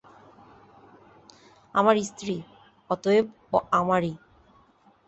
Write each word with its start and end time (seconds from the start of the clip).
আমার 1.75 1.95
স্ত্রী, 2.03 2.35
অতএব 2.89 3.25
ও 3.53 3.57
আমারই। 3.71 4.13